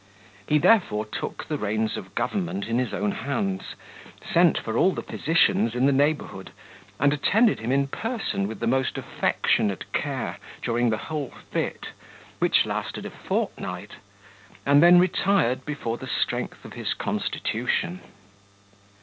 [0.47, 3.75] He therefore took the reins of government in his own hands,
[4.25, 6.49] sent for all the physicians in the neighbourhood,
[6.99, 11.89] and attended him in person with the most affectionate care, during the whole fit,
[12.39, 13.97] which lasted a fortnight,
[14.65, 17.99] and then retired before the strength of his constitution.